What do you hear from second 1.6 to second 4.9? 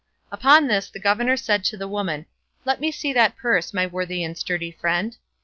to the woman, "Let me see that purse, my worthy and sturdy